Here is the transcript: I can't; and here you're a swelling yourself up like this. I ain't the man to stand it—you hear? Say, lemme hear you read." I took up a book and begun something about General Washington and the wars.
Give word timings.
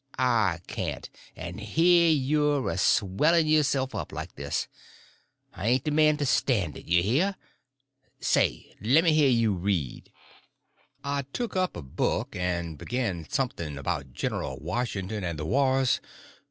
I 0.17 0.61
can't; 0.65 1.07
and 1.35 1.59
here 1.61 2.09
you're 2.09 2.71
a 2.71 2.77
swelling 2.79 3.45
yourself 3.45 3.93
up 3.93 4.11
like 4.11 4.33
this. 4.33 4.67
I 5.53 5.67
ain't 5.67 5.83
the 5.83 5.91
man 5.91 6.17
to 6.17 6.25
stand 6.25 6.75
it—you 6.75 7.03
hear? 7.03 7.35
Say, 8.19 8.73
lemme 8.81 9.11
hear 9.13 9.29
you 9.29 9.53
read." 9.53 10.11
I 11.03 11.21
took 11.33 11.55
up 11.55 11.77
a 11.77 11.83
book 11.83 12.35
and 12.35 12.79
begun 12.79 13.29
something 13.29 13.77
about 13.77 14.11
General 14.11 14.57
Washington 14.59 15.23
and 15.23 15.37
the 15.37 15.45
wars. 15.45 16.01